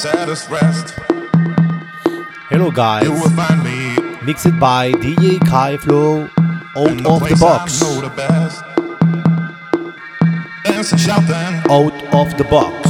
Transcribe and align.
saddest 0.00 0.48
rest. 0.48 0.94
Hello 2.48 2.70
guys, 2.70 3.06
mixed 4.24 4.58
by 4.58 4.92
DJ 4.92 5.38
Kay 5.46 5.76
Flow 5.76 6.22
out 6.74 6.96
the 6.96 7.06
of 7.06 7.28
the 7.28 7.36
box. 7.38 7.80
The 7.80 7.86
out 11.68 12.14
of 12.14 12.38
the 12.38 12.44
box. 12.44 12.89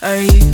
Are 0.00 0.22
you? 0.22 0.47